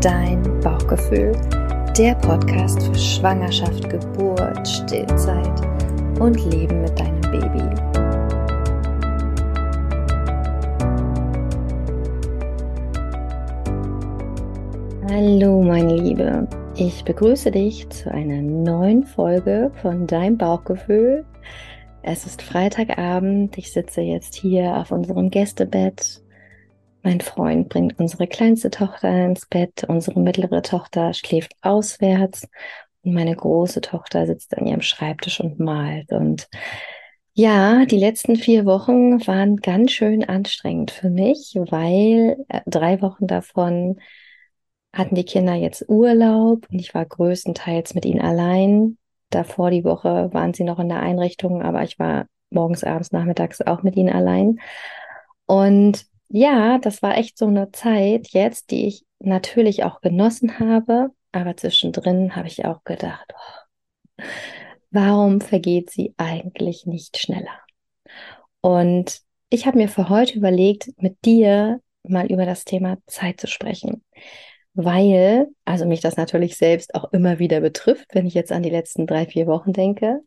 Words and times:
Dein 0.00 0.42
Bauchgefühl, 0.60 1.32
der 1.98 2.14
Podcast 2.14 2.82
für 2.82 2.94
Schwangerschaft, 2.94 3.86
Geburt, 3.90 4.66
Stillzeit 4.66 5.60
und 6.18 6.42
Leben 6.50 6.80
mit 6.80 6.98
deinem 6.98 7.20
Baby. 7.20 7.62
Hallo 15.10 15.60
meine 15.60 15.96
Liebe, 15.96 16.48
ich 16.76 17.04
begrüße 17.04 17.50
dich 17.50 17.86
zu 17.90 18.10
einer 18.10 18.40
neuen 18.40 19.04
Folge 19.04 19.70
von 19.82 20.06
Dein 20.06 20.38
Bauchgefühl. 20.38 21.26
Es 22.00 22.24
ist 22.24 22.40
Freitagabend, 22.40 23.58
ich 23.58 23.70
sitze 23.70 24.00
jetzt 24.00 24.34
hier 24.34 24.78
auf 24.78 24.92
unserem 24.92 25.28
Gästebett 25.28 26.22
mein 27.02 27.20
Freund 27.20 27.68
bringt 27.68 27.98
unsere 27.98 28.26
kleinste 28.26 28.70
Tochter 28.70 29.26
ins 29.26 29.46
Bett, 29.46 29.84
unsere 29.88 30.20
mittlere 30.20 30.62
Tochter 30.62 31.14
schläft 31.14 31.52
auswärts 31.62 32.48
und 33.02 33.14
meine 33.14 33.34
große 33.34 33.80
Tochter 33.80 34.26
sitzt 34.26 34.56
an 34.56 34.66
ihrem 34.66 34.82
Schreibtisch 34.82 35.40
und 35.40 35.58
malt. 35.58 36.12
Und 36.12 36.48
ja, 37.34 37.86
die 37.86 37.98
letzten 37.98 38.36
vier 38.36 38.66
Wochen 38.66 39.26
waren 39.26 39.56
ganz 39.56 39.92
schön 39.92 40.24
anstrengend 40.24 40.90
für 40.90 41.10
mich, 41.10 41.54
weil 41.70 42.44
äh, 42.48 42.60
drei 42.66 43.00
Wochen 43.00 43.26
davon 43.26 44.00
hatten 44.92 45.14
die 45.14 45.24
Kinder 45.24 45.54
jetzt 45.54 45.88
Urlaub 45.88 46.66
und 46.70 46.78
ich 46.78 46.94
war 46.94 47.06
größtenteils 47.06 47.94
mit 47.94 48.04
ihnen 48.04 48.20
allein. 48.20 48.98
Davor 49.30 49.70
die 49.70 49.84
Woche 49.84 50.30
waren 50.32 50.52
sie 50.54 50.64
noch 50.64 50.80
in 50.80 50.88
der 50.88 51.00
Einrichtung, 51.00 51.62
aber 51.62 51.84
ich 51.84 51.98
war 51.98 52.26
morgens, 52.50 52.82
abends, 52.82 53.12
nachmittags 53.12 53.60
auch 53.62 53.82
mit 53.84 53.96
ihnen 53.96 54.10
allein. 54.10 54.58
Und 55.46 56.09
ja, 56.30 56.78
das 56.78 57.02
war 57.02 57.16
echt 57.18 57.36
so 57.36 57.46
eine 57.46 57.72
Zeit 57.72 58.28
jetzt, 58.28 58.70
die 58.70 58.86
ich 58.86 59.04
natürlich 59.18 59.84
auch 59.84 60.00
genossen 60.00 60.58
habe, 60.60 61.10
aber 61.32 61.56
zwischendrin 61.56 62.36
habe 62.36 62.48
ich 62.48 62.64
auch 62.64 62.84
gedacht, 62.84 63.32
oh, 63.34 64.22
warum 64.90 65.40
vergeht 65.40 65.90
sie 65.90 66.14
eigentlich 66.16 66.86
nicht 66.86 67.18
schneller? 67.18 67.60
Und 68.60 69.20
ich 69.48 69.66
habe 69.66 69.78
mir 69.78 69.88
für 69.88 70.08
heute 70.08 70.38
überlegt, 70.38 70.90
mit 70.98 71.24
dir 71.24 71.80
mal 72.04 72.30
über 72.30 72.46
das 72.46 72.64
Thema 72.64 72.98
Zeit 73.06 73.40
zu 73.40 73.48
sprechen, 73.48 74.04
weil, 74.74 75.48
also 75.64 75.84
mich 75.84 76.00
das 76.00 76.16
natürlich 76.16 76.56
selbst 76.56 76.94
auch 76.94 77.12
immer 77.12 77.40
wieder 77.40 77.60
betrifft, 77.60 78.14
wenn 78.14 78.26
ich 78.26 78.34
jetzt 78.34 78.52
an 78.52 78.62
die 78.62 78.70
letzten 78.70 79.06
drei, 79.06 79.26
vier 79.26 79.46
Wochen 79.48 79.72
denke, 79.72 80.20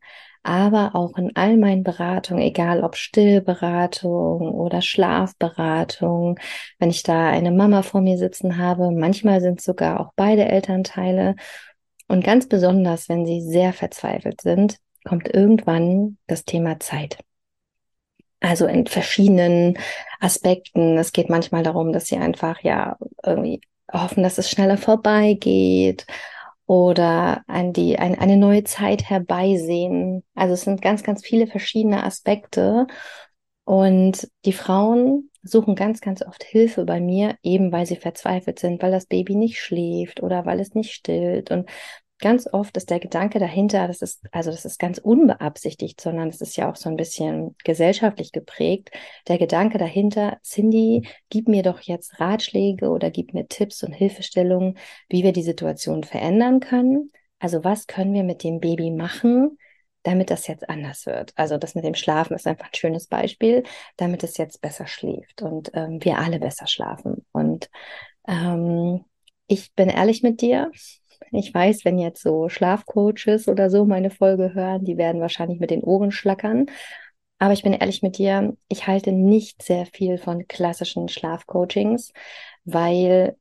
aber 0.44 0.96
auch 0.96 1.18
in 1.18 1.36
all 1.36 1.58
meinen 1.58 1.84
Beratungen, 1.84 2.44
egal 2.44 2.84
ob 2.84 2.96
Stillberatung 2.98 4.52
oder 4.52 4.82
Schlafberatung, 4.82 6.40
wenn 6.80 6.90
ich 6.90 7.04
da 7.04 7.30
eine 7.30 7.52
Mama 7.52 7.82
vor 7.82 8.02
mir 8.02 8.18
sitzen 8.18 8.58
habe, 8.58 8.92
manchmal 8.92 9.42
sind 9.42 9.62
sogar 9.62 10.00
auch 10.00 10.12
beide 10.16 10.46
Elternteile 10.46 11.36
und 12.08 12.24
ganz 12.24 12.48
besonders, 12.48 13.10
wenn 13.10 13.26
sie 13.26 13.42
sehr 13.42 13.74
verzweifelt 13.74 14.42
sind, 14.42 14.78
kommt 15.06 15.34
irgendwann 15.34 16.18
das 16.28 16.46
Thema 16.46 16.80
Zeit. 16.80 17.18
Also 18.40 18.68
in 18.68 18.88
verschiedenen 18.88 19.78
Aspekten. 20.20 20.98
Es 20.98 21.14
geht 21.14 21.30
manchmal 21.30 21.64
darum, 21.64 21.94
dass 21.94 22.08
sie 22.08 22.18
einfach 22.18 22.60
ja 22.62 22.98
irgendwie 23.26 23.62
hoffen, 23.92 24.22
dass 24.22 24.38
es 24.38 24.50
schneller 24.50 24.78
vorbeigeht 24.78 26.06
oder 26.66 27.44
ein, 27.48 27.74
die, 27.74 28.00
ein, 28.00 28.18
eine 28.18 28.38
neue 28.38 28.64
Zeit 28.64 29.10
herbeisehen. 29.10 30.24
Also 30.36 30.54
es 30.54 30.62
sind 30.62 30.82
ganz, 30.82 31.04
ganz 31.04 31.26
viele 31.26 31.48
verschiedene 31.48 32.04
Aspekte. 32.04 32.88
Und 33.66 34.30
die 34.46 34.54
Frauen 34.54 35.30
suchen 35.42 35.76
ganz, 35.76 36.02
ganz 36.02 36.22
oft 36.22 36.44
Hilfe 36.44 36.86
bei 36.86 37.00
mir, 37.02 37.36
eben 37.44 37.72
weil 37.72 37.86
sie 37.86 37.96
verzweifelt 37.96 38.60
sind, 38.60 38.82
weil 38.82 38.92
das 38.92 39.06
Baby 39.06 39.36
nicht 39.36 39.60
schläft 39.60 40.22
oder 40.24 40.46
weil 40.46 40.60
es 40.60 40.74
nicht 40.74 40.94
stillt. 40.94 41.52
Und 41.52 41.70
ganz 42.24 42.48
oft 42.52 42.78
ist 42.78 42.90
der 42.90 43.02
Gedanke 43.02 43.38
dahinter, 43.38 43.88
das 43.88 44.02
ist, 44.02 44.24
also 44.32 44.50
das 44.50 44.64
ist 44.64 44.80
ganz 44.80 44.98
unbeabsichtigt, 44.98 46.00
sondern 46.00 46.30
es 46.30 46.40
ist 46.40 46.56
ja 46.56 46.72
auch 46.72 46.78
so 46.78 46.90
ein 46.90 46.96
bisschen 46.96 47.56
gesellschaftlich 47.66 48.32
geprägt. 48.32 48.92
Der 49.28 49.38
Gedanke 49.38 49.78
dahinter, 49.78 50.38
Cindy, 50.42 51.06
gib 51.30 51.50
mir 51.50 51.64
doch 51.64 51.82
jetzt 51.82 52.22
Ratschläge 52.22 52.90
oder 52.90 53.12
gib 53.12 53.34
mir 53.34 53.48
Tipps 53.50 53.84
und 53.84 53.92
Hilfestellungen, 53.92 54.78
wie 55.10 55.24
wir 55.24 55.34
die 55.34 55.44
Situation 55.44 56.06
verändern 56.06 56.62
können. 56.62 57.12
Also 57.40 57.66
was 57.66 57.88
können 57.88 58.14
wir 58.14 58.24
mit 58.24 58.44
dem 58.44 58.62
Baby 58.62 58.90
machen, 58.90 59.58
damit 60.04 60.30
das 60.30 60.48
jetzt 60.48 60.70
anders 60.70 61.06
wird. 61.06 61.34
Also 61.36 61.58
das 61.58 61.76
mit 61.76 61.84
dem 61.84 61.96
Schlafen 61.96 62.36
ist 62.36 62.48
einfach 62.48 62.68
ein 62.68 62.76
schönes 62.76 63.08
Beispiel, 63.08 63.64
damit 63.98 64.24
es 64.24 64.38
jetzt 64.38 64.62
besser 64.62 64.88
schläft 64.88 65.42
und 65.42 65.72
ähm, 65.74 66.02
wir 66.02 66.20
alle 66.20 66.40
besser 66.40 66.68
schlafen. 66.68 67.26
Und 67.34 67.70
ähm, 68.30 69.04
ich 69.48 69.74
bin 69.74 69.90
ehrlich 69.90 70.24
mit 70.24 70.40
dir, 70.40 70.72
ich 71.36 71.54
weiß, 71.54 71.86
wenn 71.86 72.00
jetzt 72.00 72.22
so 72.22 72.50
Schlafcoaches 72.50 73.48
oder 73.48 73.70
so 73.70 73.86
meine 73.86 74.10
Folge 74.10 74.54
hören, 74.54 74.86
die 74.86 74.98
werden 74.98 75.22
wahrscheinlich 75.22 75.60
mit 75.60 75.72
den 75.72 75.82
Ohren 75.82 76.12
schlackern. 76.12 76.68
Aber 77.40 77.54
ich 77.54 77.64
bin 77.64 77.74
ehrlich 77.74 78.02
mit 78.02 78.18
dir, 78.18 78.56
ich 78.70 78.88
halte 78.88 79.12
nicht 79.12 79.62
sehr 79.62 79.86
viel 79.86 80.18
von 80.18 80.48
klassischen 80.48 81.10
Schlafcoachings, 81.10 82.14
weil 82.64 83.36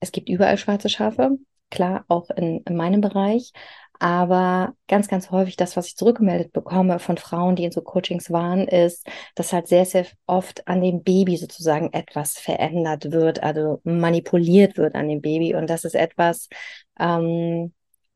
es 0.00 0.12
gibt 0.12 0.28
überall 0.28 0.58
schwarze 0.58 0.88
Schafe, 0.88 1.38
klar, 1.70 2.04
auch 2.08 2.30
in, 2.30 2.62
in 2.64 2.76
meinem 2.76 3.00
Bereich. 3.00 3.52
Aber 4.02 4.74
ganz, 4.88 5.06
ganz 5.06 5.30
häufig 5.30 5.56
das, 5.56 5.76
was 5.76 5.86
ich 5.86 5.96
zurückgemeldet 5.96 6.52
bekomme 6.52 6.98
von 6.98 7.18
Frauen, 7.18 7.54
die 7.54 7.62
in 7.64 7.70
so 7.70 7.82
Coachings 7.82 8.32
waren, 8.32 8.66
ist, 8.66 9.06
dass 9.36 9.52
halt 9.52 9.68
sehr, 9.68 9.84
sehr 9.84 10.06
oft 10.26 10.66
an 10.66 10.80
dem 10.80 11.04
Baby 11.04 11.36
sozusagen 11.36 11.92
etwas 11.92 12.36
verändert 12.36 13.12
wird, 13.12 13.44
also 13.44 13.80
manipuliert 13.84 14.76
wird 14.76 14.96
an 14.96 15.08
dem 15.08 15.20
Baby. 15.20 15.54
Und 15.54 15.70
das 15.70 15.84
ist 15.84 15.94
etwas, 15.94 16.48
ähm, 16.98 17.72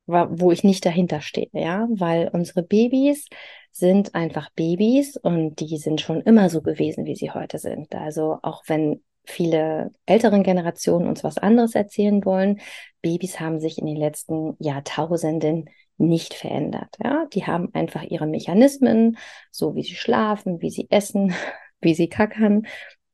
wo 0.06 0.52
ich 0.52 0.62
nicht 0.62 0.86
dahinter 0.86 1.20
stehe, 1.20 1.48
ja, 1.52 1.88
weil 1.90 2.28
unsere 2.32 2.62
Babys 2.62 3.26
sind 3.72 4.14
einfach 4.14 4.50
Babys 4.50 5.16
und 5.16 5.60
die 5.60 5.76
sind 5.78 6.00
schon 6.00 6.22
immer 6.22 6.48
so 6.48 6.62
gewesen, 6.62 7.04
wie 7.04 7.16
sie 7.16 7.32
heute 7.32 7.58
sind. 7.58 7.94
Also 7.94 8.38
auch 8.42 8.62
wenn 8.68 9.02
viele 9.26 9.90
älteren 10.06 10.42
Generationen 10.42 11.08
uns 11.08 11.24
was 11.24 11.38
anderes 11.38 11.74
erzählen 11.74 12.24
wollen. 12.24 12.60
Babys 13.02 13.40
haben 13.40 13.60
sich 13.60 13.78
in 13.78 13.86
den 13.86 13.96
letzten 13.96 14.56
Jahrtausenden 14.60 15.68
nicht 15.98 16.34
verändert. 16.34 16.94
Ja, 17.02 17.26
die 17.32 17.46
haben 17.46 17.72
einfach 17.74 18.02
ihre 18.02 18.26
Mechanismen, 18.26 19.18
so 19.50 19.74
wie 19.74 19.82
sie 19.82 19.94
schlafen, 19.94 20.60
wie 20.60 20.70
sie 20.70 20.86
essen, 20.90 21.34
wie 21.80 21.94
sie 21.94 22.08
kackern. 22.08 22.66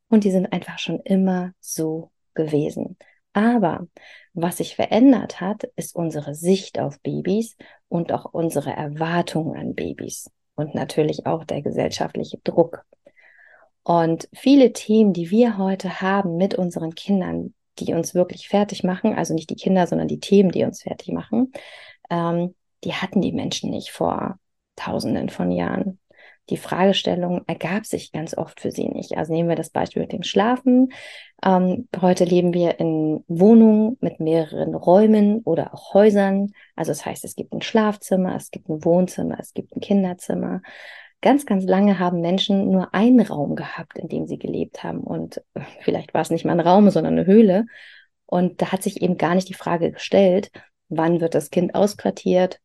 Und 0.08 0.24
die 0.24 0.30
sind 0.30 0.52
einfach 0.52 0.78
schon 0.78 1.00
immer 1.00 1.52
so 1.60 2.10
gewesen. 2.34 2.96
Aber 3.32 3.86
was 4.34 4.58
sich 4.58 4.76
verändert 4.76 5.40
hat, 5.40 5.64
ist 5.76 5.94
unsere 5.94 6.34
Sicht 6.34 6.78
auf 6.78 7.00
Babys 7.00 7.56
und 7.88 8.12
auch 8.12 8.26
unsere 8.26 8.70
Erwartungen 8.70 9.56
an 9.56 9.74
Babys 9.74 10.30
und 10.54 10.74
natürlich 10.74 11.26
auch 11.26 11.44
der 11.44 11.62
gesellschaftliche 11.62 12.38
Druck. 12.44 12.84
Und 13.84 14.28
viele 14.32 14.72
Themen, 14.72 15.12
die 15.12 15.30
wir 15.30 15.58
heute 15.58 16.00
haben 16.00 16.36
mit 16.36 16.54
unseren 16.54 16.94
Kindern, 16.94 17.54
die 17.78 17.94
uns 17.94 18.14
wirklich 18.14 18.48
fertig 18.48 18.84
machen, 18.84 19.14
also 19.14 19.34
nicht 19.34 19.50
die 19.50 19.56
Kinder, 19.56 19.86
sondern 19.86 20.08
die 20.08 20.20
Themen, 20.20 20.50
die 20.50 20.64
uns 20.64 20.82
fertig 20.82 21.08
machen, 21.12 21.52
ähm, 22.10 22.54
die 22.84 22.94
hatten 22.94 23.20
die 23.20 23.32
Menschen 23.32 23.70
nicht 23.70 23.90
vor 23.90 24.38
Tausenden 24.76 25.28
von 25.28 25.50
Jahren. 25.50 25.98
Die 26.50 26.56
Fragestellung 26.56 27.42
ergab 27.46 27.86
sich 27.86 28.12
ganz 28.12 28.36
oft 28.36 28.60
für 28.60 28.70
sie 28.70 28.88
nicht. 28.88 29.16
Also 29.16 29.32
nehmen 29.32 29.48
wir 29.48 29.56
das 29.56 29.70
Beispiel 29.70 30.02
mit 30.02 30.12
dem 30.12 30.24
Schlafen. 30.24 30.92
Ähm, 31.44 31.88
heute 32.00 32.24
leben 32.24 32.52
wir 32.52 32.80
in 32.80 33.24
Wohnungen 33.28 33.96
mit 34.00 34.18
mehreren 34.20 34.74
Räumen 34.74 35.40
oder 35.44 35.72
auch 35.72 35.94
Häusern. 35.94 36.52
Also 36.74 36.90
das 36.90 37.06
heißt, 37.06 37.24
es 37.24 37.36
gibt 37.36 37.52
ein 37.52 37.62
Schlafzimmer, 37.62 38.34
es 38.34 38.50
gibt 38.50 38.68
ein 38.68 38.84
Wohnzimmer, 38.84 39.36
es 39.38 39.54
gibt 39.54 39.76
ein 39.76 39.80
Kinderzimmer. 39.80 40.62
Ganz, 41.20 41.46
ganz 41.46 41.64
lange 41.64 42.00
haben 42.00 42.20
Menschen 42.20 42.70
nur 42.70 42.92
einen 42.92 43.20
Raum 43.20 43.54
gehabt, 43.54 43.96
in 43.96 44.08
dem 44.08 44.26
sie 44.26 44.38
gelebt 44.38 44.82
haben. 44.82 45.00
Und 45.00 45.40
vielleicht 45.80 46.12
war 46.12 46.22
es 46.22 46.30
nicht 46.30 46.44
mal 46.44 46.52
ein 46.52 46.60
Raum, 46.60 46.90
sondern 46.90 47.14
eine 47.14 47.26
Höhle. 47.26 47.66
Und 48.26 48.60
da 48.60 48.72
hat 48.72 48.82
sich 48.82 49.00
eben 49.00 49.16
gar 49.16 49.36
nicht 49.36 49.48
die 49.48 49.54
Frage 49.54 49.92
gestellt, 49.92 50.50
wann 50.88 51.20
wird 51.20 51.34
das 51.34 51.50
Kind 51.50 51.74
ausquartiert? 51.74 52.60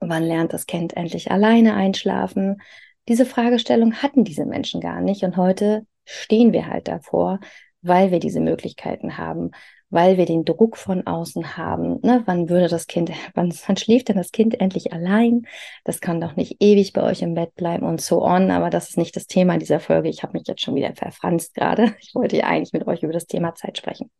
Wann 0.00 0.24
lernt 0.24 0.52
das 0.52 0.66
Kind 0.66 0.96
endlich 0.96 1.30
alleine 1.30 1.74
einschlafen? 1.74 2.60
Diese 3.08 3.26
Fragestellung 3.26 3.94
hatten 3.94 4.24
diese 4.24 4.46
Menschen 4.46 4.80
gar 4.80 5.00
nicht. 5.00 5.24
Und 5.24 5.36
heute 5.36 5.86
stehen 6.04 6.52
wir 6.52 6.66
halt 6.66 6.88
davor, 6.88 7.40
weil 7.82 8.10
wir 8.10 8.20
diese 8.20 8.40
Möglichkeiten 8.40 9.16
haben, 9.16 9.50
weil 9.90 10.16
wir 10.16 10.26
den 10.26 10.44
Druck 10.44 10.76
von 10.76 11.06
außen 11.06 11.56
haben. 11.56 11.98
Ne? 12.02 12.22
Wann 12.26 12.48
würde 12.48 12.68
das 12.68 12.86
Kind, 12.86 13.10
wann, 13.34 13.52
wann 13.66 13.76
schläft 13.76 14.08
denn 14.08 14.16
das 14.16 14.30
Kind 14.30 14.60
endlich 14.60 14.92
allein? 14.92 15.46
Das 15.84 16.00
kann 16.00 16.20
doch 16.20 16.36
nicht 16.36 16.56
ewig 16.60 16.92
bei 16.92 17.02
euch 17.02 17.22
im 17.22 17.34
Bett 17.34 17.54
bleiben 17.54 17.86
und 17.86 18.00
so 18.00 18.22
on. 18.22 18.50
Aber 18.50 18.70
das 18.70 18.90
ist 18.90 18.98
nicht 18.98 19.16
das 19.16 19.26
Thema 19.26 19.58
dieser 19.58 19.80
Folge. 19.80 20.08
Ich 20.08 20.22
habe 20.22 20.34
mich 20.34 20.46
jetzt 20.46 20.62
schon 20.62 20.74
wieder 20.74 20.94
verfranst 20.94 21.54
gerade. 21.54 21.94
Ich 22.00 22.14
wollte 22.14 22.36
ja 22.36 22.46
eigentlich 22.46 22.72
mit 22.72 22.86
euch 22.86 23.02
über 23.02 23.12
das 23.12 23.26
Thema 23.26 23.54
Zeit 23.54 23.78
sprechen. 23.78 24.10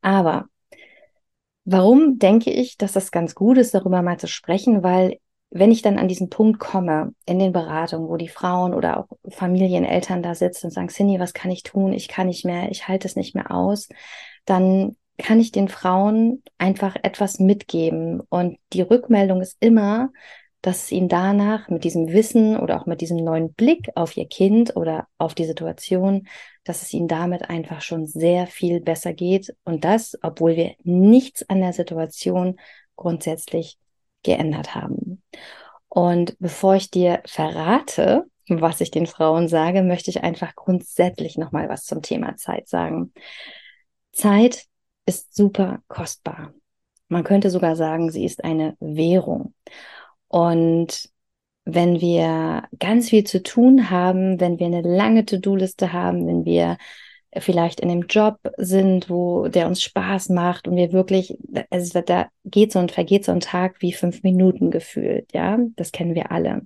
Aber 0.00 0.46
warum 1.64 2.18
denke 2.18 2.50
ich, 2.50 2.76
dass 2.76 2.92
das 2.92 3.10
ganz 3.10 3.34
gut 3.34 3.58
ist, 3.58 3.74
darüber 3.74 4.02
mal 4.02 4.18
zu 4.18 4.26
sprechen? 4.26 4.82
Weil 4.82 5.18
wenn 5.54 5.72
ich 5.72 5.82
dann 5.82 5.98
an 5.98 6.08
diesen 6.08 6.28
Punkt 6.28 6.58
komme 6.58 7.14
in 7.26 7.38
den 7.38 7.52
Beratungen, 7.52 8.08
wo 8.08 8.16
die 8.16 8.28
Frauen 8.28 8.74
oder 8.74 8.98
auch 8.98 9.06
Familien, 9.30 9.84
Eltern 9.84 10.22
da 10.22 10.34
sitzen 10.34 10.66
und 10.66 10.72
sagen, 10.72 10.88
Cindy, 10.88 11.18
was 11.18 11.32
kann 11.32 11.50
ich 11.50 11.62
tun? 11.62 11.92
Ich 11.92 12.08
kann 12.08 12.26
nicht 12.26 12.44
mehr, 12.44 12.70
ich 12.70 12.88
halte 12.88 13.08
es 13.08 13.16
nicht 13.16 13.34
mehr 13.34 13.50
aus 13.50 13.88
dann 14.44 14.96
kann 15.18 15.40
ich 15.40 15.52
den 15.52 15.68
Frauen 15.68 16.42
einfach 16.58 16.96
etwas 17.02 17.38
mitgeben. 17.38 18.20
Und 18.20 18.58
die 18.72 18.82
Rückmeldung 18.82 19.40
ist 19.40 19.56
immer, 19.60 20.10
dass 20.60 20.84
es 20.84 20.92
ihnen 20.92 21.08
danach 21.08 21.68
mit 21.68 21.84
diesem 21.84 22.08
Wissen 22.08 22.56
oder 22.58 22.80
auch 22.80 22.86
mit 22.86 23.00
diesem 23.00 23.18
neuen 23.18 23.52
Blick 23.52 23.90
auf 23.94 24.16
ihr 24.16 24.26
Kind 24.26 24.76
oder 24.76 25.06
auf 25.18 25.34
die 25.34 25.44
Situation, 25.44 26.26
dass 26.64 26.82
es 26.82 26.92
ihnen 26.94 27.06
damit 27.06 27.48
einfach 27.50 27.82
schon 27.82 28.06
sehr 28.06 28.46
viel 28.46 28.80
besser 28.80 29.12
geht. 29.12 29.54
Und 29.64 29.84
das, 29.84 30.18
obwohl 30.22 30.56
wir 30.56 30.74
nichts 30.82 31.48
an 31.48 31.60
der 31.60 31.74
Situation 31.74 32.58
grundsätzlich 32.96 33.76
geändert 34.24 34.74
haben. 34.74 35.22
Und 35.88 36.36
bevor 36.40 36.74
ich 36.74 36.90
dir 36.90 37.22
verrate, 37.24 38.24
was 38.48 38.80
ich 38.80 38.90
den 38.90 39.06
Frauen 39.06 39.48
sage, 39.48 39.82
möchte 39.82 40.10
ich 40.10 40.22
einfach 40.22 40.54
grundsätzlich 40.54 41.38
nochmal 41.38 41.68
was 41.68 41.84
zum 41.84 42.02
Thema 42.02 42.36
Zeit 42.36 42.68
sagen. 42.68 43.12
Zeit 44.12 44.66
ist 45.06 45.34
super 45.34 45.80
kostbar. 45.88 46.52
Man 47.08 47.24
könnte 47.24 47.50
sogar 47.50 47.76
sagen, 47.76 48.10
sie 48.10 48.24
ist 48.24 48.44
eine 48.44 48.76
Währung. 48.80 49.54
Und 50.28 51.08
wenn 51.64 52.00
wir 52.00 52.64
ganz 52.78 53.10
viel 53.10 53.24
zu 53.24 53.42
tun 53.42 53.90
haben, 53.90 54.40
wenn 54.40 54.58
wir 54.58 54.66
eine 54.66 54.82
lange 54.82 55.24
To-Do-Liste 55.24 55.92
haben, 55.92 56.26
wenn 56.26 56.44
wir 56.44 56.76
vielleicht 57.38 57.80
in 57.80 57.90
einem 57.90 58.06
Job 58.08 58.38
sind, 58.56 59.10
wo 59.10 59.48
der 59.48 59.66
uns 59.66 59.82
Spaß 59.82 60.28
macht 60.30 60.68
und 60.68 60.76
wir 60.76 60.92
wirklich, 60.92 61.36
also 61.70 62.00
da 62.00 62.28
geht 62.44 62.72
so 62.72 62.78
und 62.78 62.92
vergeht 62.92 63.24
so 63.24 63.32
ein 63.32 63.40
Tag 63.40 63.76
wie 63.80 63.92
fünf 63.92 64.22
Minuten 64.22 64.70
gefühlt, 64.70 65.32
ja, 65.32 65.58
das 65.76 65.92
kennen 65.92 66.14
wir 66.14 66.30
alle. 66.30 66.62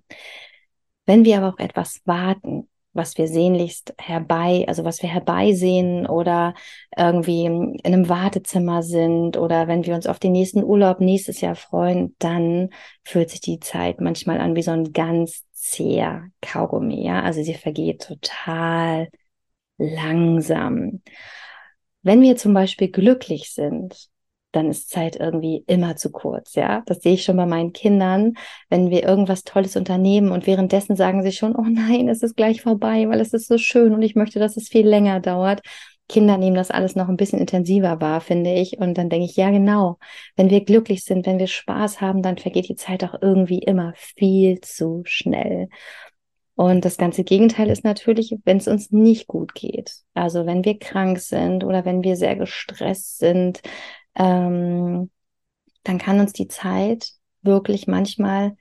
Wenn 1.06 1.24
wir 1.24 1.38
aber 1.38 1.48
auch 1.48 1.58
etwas 1.58 2.00
warten, 2.04 2.68
was 2.92 3.16
wir 3.16 3.28
sehnlichst 3.28 3.94
herbei, 3.98 4.64
also 4.66 4.84
was 4.84 5.02
wir 5.02 5.08
herbeisehen 5.08 6.06
oder 6.06 6.54
irgendwie 6.96 7.44
in 7.44 7.80
einem 7.84 8.08
Wartezimmer 8.08 8.82
sind 8.82 9.36
oder 9.36 9.68
wenn 9.68 9.86
wir 9.86 9.94
uns 9.94 10.06
auf 10.06 10.18
den 10.18 10.32
nächsten 10.32 10.64
Urlaub 10.64 11.00
nächstes 11.00 11.40
Jahr 11.40 11.54
freuen, 11.54 12.14
dann 12.18 12.70
fühlt 13.04 13.30
sich 13.30 13.40
die 13.40 13.60
Zeit 13.60 14.00
manchmal 14.00 14.40
an 14.40 14.56
wie 14.56 14.62
so 14.62 14.72
ein 14.72 14.92
ganz 14.92 15.44
zäher 15.52 16.28
Kaugummi, 16.40 17.04
ja, 17.04 17.22
also 17.22 17.42
sie 17.42 17.54
vergeht 17.54 18.02
total 18.02 19.08
langsam. 19.78 21.02
Wenn 22.02 22.22
wir 22.22 22.36
zum 22.36 22.54
Beispiel 22.54 22.90
glücklich 22.90 23.52
sind, 23.52 24.08
dann 24.52 24.70
ist 24.70 24.88
Zeit 24.88 25.16
irgendwie 25.16 25.62
immer 25.66 25.96
zu 25.96 26.10
kurz, 26.10 26.54
ja. 26.54 26.82
Das 26.86 27.00
sehe 27.00 27.14
ich 27.14 27.24
schon 27.24 27.36
bei 27.36 27.46
meinen 27.46 27.72
Kindern, 27.72 28.34
wenn 28.70 28.90
wir 28.90 29.04
irgendwas 29.04 29.44
Tolles 29.44 29.76
unternehmen 29.76 30.32
und 30.32 30.46
währenddessen 30.46 30.96
sagen 30.96 31.22
sie 31.22 31.32
schon, 31.32 31.54
oh 31.54 31.66
nein, 31.68 32.08
es 32.08 32.22
ist 32.22 32.36
gleich 32.36 32.62
vorbei, 32.62 33.08
weil 33.08 33.20
es 33.20 33.34
ist 33.34 33.46
so 33.46 33.58
schön 33.58 33.92
und 33.92 34.02
ich 34.02 34.14
möchte, 34.14 34.38
dass 34.38 34.56
es 34.56 34.68
viel 34.68 34.86
länger 34.86 35.20
dauert. 35.20 35.60
Kinder 36.08 36.38
nehmen 36.38 36.56
das 36.56 36.70
alles 36.70 36.96
noch 36.96 37.08
ein 37.08 37.18
bisschen 37.18 37.38
intensiver 37.38 38.00
wahr, 38.00 38.22
finde 38.22 38.54
ich. 38.54 38.78
Und 38.78 38.96
dann 38.96 39.10
denke 39.10 39.26
ich, 39.26 39.36
ja, 39.36 39.50
genau. 39.50 39.98
Wenn 40.36 40.48
wir 40.48 40.64
glücklich 40.64 41.04
sind, 41.04 41.26
wenn 41.26 41.38
wir 41.38 41.46
Spaß 41.46 42.00
haben, 42.00 42.22
dann 42.22 42.38
vergeht 42.38 42.68
die 42.68 42.76
Zeit 42.76 43.04
auch 43.04 43.14
irgendwie 43.20 43.58
immer 43.58 43.92
viel 43.94 44.60
zu 44.62 45.02
schnell. 45.04 45.68
Und 46.58 46.84
das 46.84 46.96
ganze 46.96 47.22
Gegenteil 47.22 47.70
ist 47.70 47.84
natürlich, 47.84 48.34
wenn 48.44 48.56
es 48.56 48.66
uns 48.66 48.90
nicht 48.90 49.28
gut 49.28 49.54
geht. 49.54 49.92
Also 50.14 50.44
wenn 50.44 50.64
wir 50.64 50.76
krank 50.76 51.20
sind 51.20 51.62
oder 51.62 51.84
wenn 51.84 52.02
wir 52.02 52.16
sehr 52.16 52.34
gestresst 52.34 53.18
sind, 53.18 53.60
ähm, 54.16 55.08
dann 55.84 55.98
kann 55.98 56.18
uns 56.18 56.32
die 56.32 56.48
Zeit 56.48 57.12
wirklich 57.42 57.86
manchmal 57.86 58.56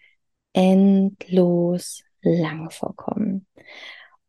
endlos 0.54 2.04
lang 2.22 2.70
vorkommen. 2.70 3.48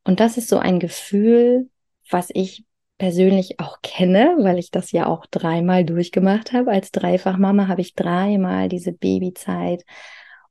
Und 0.03 0.21
das 0.21 0.39
ist 0.39 0.49
so 0.49 0.57
ein 0.57 0.81
Gefühl, 0.81 1.69
was 2.09 2.31
ich 2.33 2.65
persönlich 2.97 3.61
auch 3.61 3.83
kenne, 3.83 4.35
weil 4.39 4.59
ich 4.59 4.71
das 4.71 4.93
ja 4.93 5.05
auch 5.05 5.27
dreimal 5.27 5.85
durchgemacht 5.85 6.55
habe. 6.55 6.71
Als 6.71 6.91
Dreifachmama 6.91 7.69
habe 7.69 7.83
ich 7.83 7.95
dreimal 7.95 8.71
diese 8.71 8.93
Babyzeit 8.93 9.85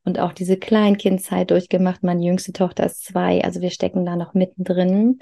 und 0.08 0.20
auch 0.20 0.32
diese 0.32 0.56
Kleinkindzeit 0.56 1.52
durchgemacht. 1.52 2.02
Meine 2.02 2.24
jüngste 2.24 2.54
Tochter 2.54 2.86
ist 2.86 3.04
zwei, 3.04 3.44
also 3.44 3.60
wir 3.60 3.72
stecken 3.72 4.06
da 4.06 4.16
noch 4.16 4.34
mittendrin. 4.34 5.20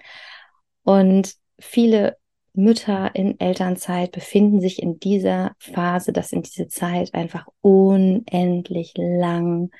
Und 0.84 1.34
viele 1.58 2.18
Mütter 2.54 3.10
in 3.16 3.40
Elternzeit 3.40 4.12
befinden 4.12 4.62
sich 4.62 4.80
in 4.80 5.00
dieser 5.00 5.54
Phase, 5.58 6.14
dass 6.14 6.32
in 6.32 6.44
diese 6.44 6.68
Zeit 6.68 7.16
einfach 7.16 7.48
unendlich 7.62 8.94
lang 8.96 9.72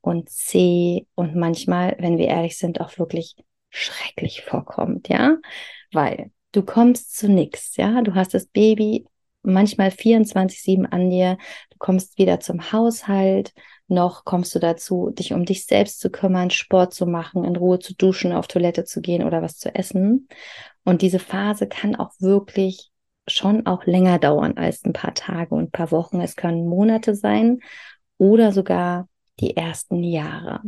und 0.00 0.30
zäh 0.30 1.06
und 1.16 1.34
manchmal, 1.34 1.96
wenn 1.98 2.16
wir 2.16 2.28
ehrlich 2.28 2.56
sind, 2.56 2.80
auch 2.80 2.96
wirklich 3.00 3.34
schrecklich 3.68 4.42
vorkommt, 4.42 5.08
ja, 5.08 5.38
weil 5.90 6.30
du 6.52 6.62
kommst 6.62 7.16
zu 7.16 7.28
nichts, 7.28 7.76
ja, 7.76 8.00
du 8.00 8.14
hast 8.14 8.32
das 8.32 8.46
Baby 8.46 9.06
manchmal 9.42 9.90
24/7 9.90 10.86
an 10.86 11.10
dir, 11.10 11.36
du 11.70 11.78
kommst 11.78 12.16
weder 12.16 12.38
zum 12.38 12.70
Haushalt, 12.70 13.52
noch 13.92 14.24
kommst 14.24 14.54
du 14.54 14.58
dazu, 14.58 15.10
dich 15.10 15.32
um 15.32 15.44
dich 15.44 15.66
selbst 15.66 16.00
zu 16.00 16.10
kümmern, 16.10 16.50
Sport 16.50 16.94
zu 16.94 17.06
machen, 17.06 17.44
in 17.44 17.56
Ruhe 17.56 17.78
zu 17.78 17.94
duschen, 17.94 18.32
auf 18.32 18.48
Toilette 18.48 18.84
zu 18.84 19.00
gehen 19.00 19.24
oder 19.24 19.42
was 19.42 19.58
zu 19.58 19.74
essen. 19.74 20.28
Und 20.84 21.02
diese 21.02 21.18
Phase 21.18 21.68
kann 21.68 21.94
auch 21.94 22.10
wirklich 22.18 22.90
schon 23.28 23.66
auch 23.66 23.84
länger 23.86 24.18
dauern 24.18 24.56
als 24.56 24.84
ein 24.84 24.92
paar 24.92 25.14
Tage 25.14 25.54
und 25.54 25.64
ein 25.64 25.70
paar 25.70 25.92
Wochen. 25.92 26.20
Es 26.20 26.34
können 26.34 26.66
Monate 26.66 27.14
sein 27.14 27.60
oder 28.18 28.52
sogar 28.52 29.08
die 29.38 29.56
ersten 29.56 30.02
Jahre. 30.02 30.60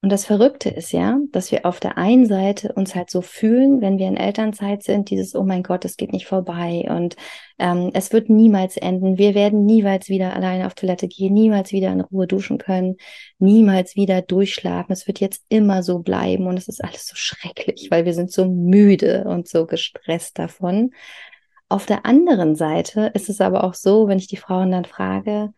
Und 0.00 0.10
das 0.10 0.24
Verrückte 0.26 0.68
ist 0.70 0.92
ja, 0.92 1.18
dass 1.32 1.50
wir 1.50 1.66
auf 1.66 1.80
der 1.80 1.98
einen 1.98 2.26
Seite 2.26 2.72
uns 2.74 2.94
halt 2.94 3.10
so 3.10 3.20
fühlen, 3.20 3.80
wenn 3.80 3.98
wir 3.98 4.06
in 4.06 4.16
Elternzeit 4.16 4.84
sind, 4.84 5.10
dieses, 5.10 5.34
oh 5.34 5.42
mein 5.42 5.64
Gott, 5.64 5.84
es 5.84 5.96
geht 5.96 6.12
nicht 6.12 6.26
vorbei 6.28 6.86
und 6.88 7.16
ähm, 7.58 7.90
es 7.94 8.12
wird 8.12 8.30
niemals 8.30 8.76
enden. 8.76 9.18
Wir 9.18 9.34
werden 9.34 9.66
niemals 9.66 10.08
wieder 10.08 10.36
alleine 10.36 10.66
auf 10.66 10.74
Toilette 10.74 11.08
gehen, 11.08 11.34
niemals 11.34 11.72
wieder 11.72 11.90
in 11.90 12.00
Ruhe 12.00 12.28
duschen 12.28 12.58
können, 12.58 12.96
niemals 13.40 13.96
wieder 13.96 14.22
durchschlafen. 14.22 14.92
Es 14.92 15.08
wird 15.08 15.18
jetzt 15.18 15.44
immer 15.48 15.82
so 15.82 15.98
bleiben 15.98 16.46
und 16.46 16.56
es 16.56 16.68
ist 16.68 16.82
alles 16.82 17.04
so 17.04 17.16
schrecklich, 17.16 17.88
weil 17.90 18.04
wir 18.04 18.14
sind 18.14 18.30
so 18.30 18.44
müde 18.44 19.24
und 19.24 19.48
so 19.48 19.66
gestresst 19.66 20.38
davon. 20.38 20.92
Auf 21.68 21.86
der 21.86 22.06
anderen 22.06 22.54
Seite 22.54 23.10
ist 23.14 23.28
es 23.28 23.40
aber 23.40 23.64
auch 23.64 23.74
so, 23.74 24.06
wenn 24.06 24.18
ich 24.18 24.28
die 24.28 24.36
Frauen 24.36 24.70
dann 24.70 24.84
frage, 24.84 25.52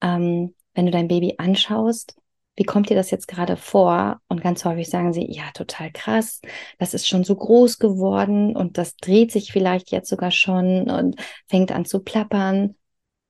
ähm, 0.00 0.54
wenn 0.74 0.86
du 0.86 0.92
dein 0.92 1.08
Baby 1.08 1.34
anschaust, 1.38 2.16
wie 2.56 2.64
kommt 2.64 2.88
dir 2.88 2.96
das 2.96 3.10
jetzt 3.10 3.28
gerade 3.28 3.56
vor? 3.56 4.20
Und 4.28 4.42
ganz 4.42 4.64
häufig 4.64 4.88
sagen 4.88 5.12
sie, 5.12 5.26
ja, 5.30 5.50
total 5.54 5.90
krass, 5.92 6.40
das 6.78 6.94
ist 6.94 7.08
schon 7.08 7.24
so 7.24 7.34
groß 7.34 7.78
geworden 7.78 8.56
und 8.56 8.78
das 8.78 8.96
dreht 8.96 9.32
sich 9.32 9.52
vielleicht 9.52 9.90
jetzt 9.90 10.08
sogar 10.08 10.30
schon 10.30 10.90
und 10.90 11.16
fängt 11.48 11.72
an 11.72 11.84
zu 11.84 12.00
plappern. 12.00 12.76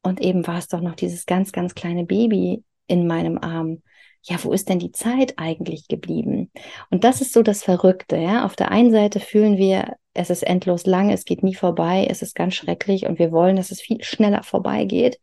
Und 0.02 0.20
eben 0.20 0.46
war 0.46 0.58
es 0.58 0.68
doch 0.68 0.80
noch 0.80 0.94
dieses 0.94 1.24
ganz, 1.24 1.52
ganz 1.52 1.74
kleine 1.74 2.04
Baby 2.04 2.62
in 2.86 3.06
meinem 3.06 3.38
Arm. 3.38 3.82
Ja, 4.22 4.42
wo 4.42 4.52
ist 4.52 4.68
denn 4.68 4.78
die 4.78 4.92
Zeit 4.92 5.34
eigentlich 5.38 5.88
geblieben? 5.88 6.50
Und 6.90 7.04
das 7.04 7.20
ist 7.20 7.32
so 7.32 7.42
das 7.42 7.62
Verrückte, 7.62 8.16
ja. 8.16 8.44
Auf 8.44 8.56
der 8.56 8.70
einen 8.70 8.90
Seite 8.90 9.20
fühlen 9.20 9.56
wir, 9.56 9.96
es 10.14 10.30
ist 10.30 10.42
endlos 10.42 10.86
lang, 10.86 11.10
es 11.10 11.24
geht 11.24 11.42
nie 11.42 11.54
vorbei, 11.54 12.06
es 12.08 12.22
ist 12.22 12.34
ganz 12.34 12.54
schrecklich 12.54 13.06
und 13.06 13.18
wir 13.18 13.32
wollen, 13.32 13.56
dass 13.56 13.70
es 13.70 13.80
viel 13.80 14.02
schneller 14.02 14.42
vorbeigeht. 14.42 15.18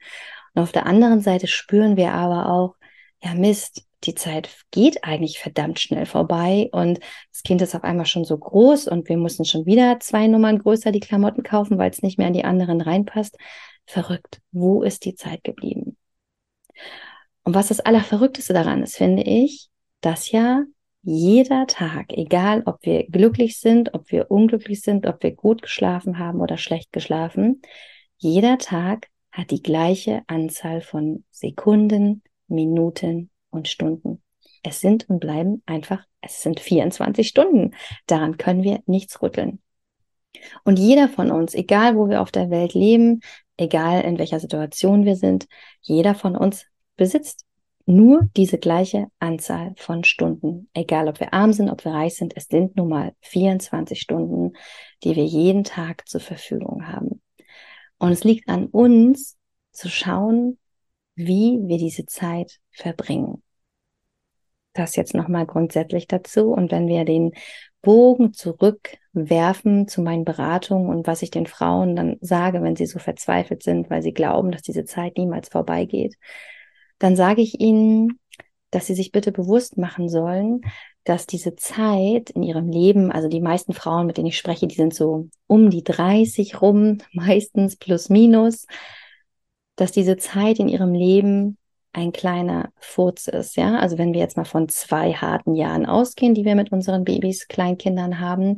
Und 0.53 0.63
auf 0.63 0.71
der 0.71 0.85
anderen 0.85 1.21
Seite 1.21 1.47
spüren 1.47 1.97
wir 1.97 2.13
aber 2.13 2.49
auch, 2.49 2.75
ja 3.23 3.33
Mist, 3.33 3.85
die 4.03 4.15
Zeit 4.15 4.49
geht 4.71 5.03
eigentlich 5.03 5.39
verdammt 5.39 5.79
schnell 5.79 6.05
vorbei 6.05 6.69
und 6.71 6.99
das 7.31 7.43
Kind 7.43 7.61
ist 7.61 7.75
auf 7.75 7.83
einmal 7.83 8.05
schon 8.05 8.25
so 8.25 8.37
groß 8.37 8.87
und 8.87 9.07
wir 9.09 9.17
müssen 9.17 9.45
schon 9.45 9.65
wieder 9.65 9.99
zwei 9.99 10.27
Nummern 10.27 10.59
größer 10.59 10.91
die 10.91 10.99
Klamotten 10.99 11.43
kaufen, 11.43 11.77
weil 11.77 11.91
es 11.91 12.01
nicht 12.01 12.17
mehr 12.17 12.27
an 12.27 12.33
die 12.33 12.43
anderen 12.43 12.81
reinpasst. 12.81 13.37
Verrückt. 13.85 14.41
Wo 14.51 14.83
ist 14.83 15.05
die 15.05 15.15
Zeit 15.15 15.43
geblieben? 15.43 15.97
Und 17.43 17.55
was 17.55 17.69
das 17.69 17.79
Allerverrückteste 17.79 18.53
daran 18.53 18.83
ist, 18.83 18.97
finde 18.97 19.23
ich, 19.23 19.69
dass 20.01 20.31
ja 20.31 20.63
jeder 21.03 21.65
Tag, 21.65 22.13
egal 22.13 22.61
ob 22.65 22.77
wir 22.85 23.07
glücklich 23.07 23.59
sind, 23.59 23.93
ob 23.95 24.11
wir 24.11 24.29
unglücklich 24.29 24.81
sind, 24.81 25.07
ob 25.07 25.23
wir 25.23 25.31
gut 25.31 25.63
geschlafen 25.63 26.19
haben 26.19 26.41
oder 26.41 26.57
schlecht 26.57 26.91
geschlafen, 26.91 27.61
jeder 28.17 28.59
Tag 28.59 29.07
hat 29.31 29.49
die 29.49 29.63
gleiche 29.63 30.21
Anzahl 30.27 30.81
von 30.81 31.23
Sekunden, 31.31 32.21
Minuten 32.47 33.30
und 33.51 33.67
Stunden. 33.67 34.21
Es 34.63 34.81
sind 34.81 35.09
und 35.09 35.19
bleiben 35.19 35.63
einfach, 35.65 36.05
es 36.21 36.41
sind 36.41 36.59
24 36.59 37.27
Stunden. 37.27 37.75
Daran 38.07 38.37
können 38.37 38.63
wir 38.63 38.81
nichts 38.85 39.21
rütteln. 39.21 39.61
Und 40.63 40.79
jeder 40.79 41.09
von 41.09 41.31
uns, 41.31 41.53
egal 41.53 41.95
wo 41.95 42.09
wir 42.09 42.21
auf 42.21 42.31
der 42.31 42.49
Welt 42.49 42.73
leben, 42.73 43.21
egal 43.57 44.03
in 44.03 44.17
welcher 44.17 44.39
Situation 44.39 45.05
wir 45.05 45.15
sind, 45.15 45.47
jeder 45.81 46.15
von 46.15 46.35
uns 46.35 46.65
besitzt 46.95 47.45
nur 47.85 48.29
diese 48.37 48.57
gleiche 48.57 49.07
Anzahl 49.19 49.73
von 49.75 50.03
Stunden. 50.03 50.69
Egal 50.73 51.07
ob 51.07 51.19
wir 51.19 51.33
arm 51.33 51.51
sind, 51.51 51.69
ob 51.69 51.83
wir 51.83 51.93
reich 51.93 52.15
sind, 52.15 52.33
es 52.37 52.45
sind 52.45 52.75
nun 52.75 52.89
mal 52.89 53.13
24 53.21 53.99
Stunden, 53.99 54.53
die 55.03 55.15
wir 55.15 55.25
jeden 55.25 55.63
Tag 55.63 56.07
zur 56.07 56.21
Verfügung 56.21 56.87
haben. 56.87 57.21
Und 57.97 58.11
es 58.11 58.23
liegt 58.23 58.47
an 58.49 58.67
uns 58.67 59.37
zu 59.71 59.89
schauen, 59.89 60.57
wie 61.25 61.59
wir 61.63 61.77
diese 61.77 62.05
Zeit 62.05 62.59
verbringen. 62.71 63.41
Das 64.73 64.95
jetzt 64.95 65.13
nochmal 65.13 65.45
grundsätzlich 65.45 66.07
dazu. 66.07 66.51
Und 66.51 66.71
wenn 66.71 66.87
wir 66.87 67.03
den 67.03 67.31
Bogen 67.81 68.33
zurückwerfen 68.33 69.87
zu 69.87 70.01
meinen 70.01 70.23
Beratungen 70.23 70.89
und 70.89 71.07
was 71.07 71.21
ich 71.21 71.31
den 71.31 71.47
Frauen 71.47 71.95
dann 71.95 72.17
sage, 72.21 72.61
wenn 72.61 72.75
sie 72.75 72.85
so 72.85 72.99
verzweifelt 72.99 73.63
sind, 73.63 73.89
weil 73.89 74.01
sie 74.01 74.13
glauben, 74.13 74.51
dass 74.51 74.61
diese 74.61 74.85
Zeit 74.85 75.17
niemals 75.17 75.49
vorbeigeht, 75.49 76.15
dann 76.99 77.15
sage 77.15 77.41
ich 77.41 77.59
ihnen, 77.59 78.19
dass 78.69 78.85
sie 78.85 78.93
sich 78.95 79.11
bitte 79.11 79.31
bewusst 79.31 79.77
machen 79.77 80.07
sollen, 80.07 80.61
dass 81.03 81.25
diese 81.25 81.55
Zeit 81.55 82.29
in 82.29 82.43
ihrem 82.43 82.69
Leben, 82.69 83.11
also 83.11 83.27
die 83.27 83.41
meisten 83.41 83.73
Frauen, 83.73 84.05
mit 84.05 84.17
denen 84.17 84.27
ich 84.27 84.37
spreche, 84.37 84.67
die 84.67 84.75
sind 84.75 84.93
so 84.93 85.27
um 85.47 85.69
die 85.69 85.83
30 85.83 86.61
rum, 86.61 86.99
meistens 87.11 87.75
plus 87.75 88.09
minus, 88.09 88.65
dass 89.81 89.91
diese 89.91 90.15
Zeit 90.15 90.59
in 90.59 90.67
ihrem 90.67 90.93
Leben 90.93 91.57
ein 91.91 92.11
kleiner 92.11 92.69
Furz 92.77 93.27
ist, 93.27 93.57
ja. 93.57 93.79
Also 93.79 93.97
wenn 93.97 94.13
wir 94.13 94.21
jetzt 94.21 94.37
mal 94.37 94.45
von 94.45 94.69
zwei 94.69 95.13
harten 95.13 95.55
Jahren 95.55 95.85
ausgehen, 95.85 96.35
die 96.35 96.45
wir 96.45 96.55
mit 96.55 96.71
unseren 96.71 97.03
Babys, 97.03 97.47
Kleinkindern 97.47 98.19
haben 98.19 98.57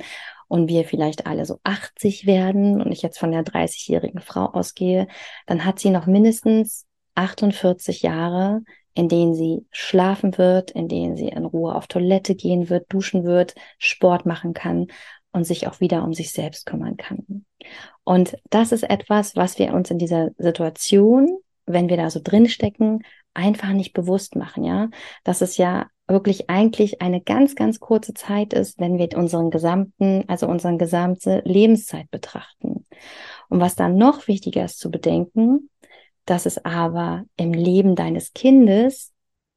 und 0.49 0.67
wir 0.67 0.83
vielleicht 0.83 1.25
alle 1.25 1.45
so 1.45 1.59
80 1.63 2.27
werden 2.27 2.81
und 2.81 2.91
ich 2.91 3.01
jetzt 3.01 3.17
von 3.17 3.31
der 3.31 3.43
30-jährigen 3.43 4.19
Frau 4.19 4.47
ausgehe, 4.47 5.07
dann 5.47 5.65
hat 5.65 5.79
sie 5.79 5.89
noch 5.91 6.05
mindestens 6.05 6.85
48 7.15 8.01
Jahre, 8.01 8.61
in 8.93 9.07
denen 9.07 9.33
sie 9.33 9.65
schlafen 9.71 10.37
wird, 10.37 10.71
in 10.71 10.89
denen 10.89 11.15
sie 11.15 11.29
in 11.29 11.45
Ruhe 11.45 11.73
auf 11.73 11.87
Toilette 11.87 12.35
gehen 12.35 12.69
wird, 12.69 12.91
duschen 12.91 13.23
wird, 13.23 13.55
Sport 13.79 14.25
machen 14.25 14.53
kann 14.53 14.87
und 15.33 15.43
sich 15.43 15.67
auch 15.67 15.79
wieder 15.79 16.03
um 16.03 16.13
sich 16.13 16.31
selbst 16.31 16.65
kümmern 16.65 16.95
kann. 16.95 17.45
Und 18.03 18.37
das 18.49 18.71
ist 18.71 18.83
etwas, 18.83 19.35
was 19.35 19.59
wir 19.59 19.73
uns 19.73 19.91
in 19.91 19.97
dieser 19.97 20.29
Situation, 20.37 21.39
wenn 21.65 21.89
wir 21.89 21.97
da 21.97 22.09
so 22.09 22.19
drin 22.23 22.47
stecken, 22.47 23.03
einfach 23.33 23.69
nicht 23.69 23.93
bewusst 23.93 24.35
machen, 24.35 24.63
ja. 24.63 24.89
Dass 25.23 25.41
es 25.41 25.57
ja 25.57 25.87
wirklich 26.07 26.49
eigentlich 26.49 27.01
eine 27.01 27.21
ganz, 27.21 27.55
ganz 27.55 27.79
kurze 27.79 28.13
Zeit 28.13 28.53
ist, 28.53 28.79
wenn 28.79 28.97
wir 28.97 29.17
unseren 29.17 29.49
gesamten, 29.49 30.25
also 30.27 30.47
unseren 30.47 30.77
gesamte 30.77 31.41
Lebenszeit 31.45 32.11
betrachten. 32.11 32.85
Und 33.49 33.59
was 33.59 33.75
dann 33.75 33.95
noch 33.97 34.27
wichtiger 34.27 34.65
ist 34.65 34.79
zu 34.79 34.91
bedenken, 34.91 35.69
dass 36.25 36.45
es 36.45 36.63
aber 36.63 37.23
im 37.37 37.53
Leben 37.53 37.95
deines 37.95 38.33
Kindes 38.33 39.12